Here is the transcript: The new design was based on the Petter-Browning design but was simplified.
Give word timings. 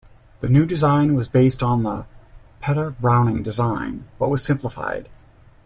The 0.39 0.49
new 0.49 0.65
design 0.65 1.13
was 1.13 1.27
based 1.27 1.61
on 1.61 1.83
the 1.83 2.07
Petter-Browning 2.59 3.43
design 3.43 4.05
but 4.17 4.29
was 4.29 4.43
simplified. 4.43 5.09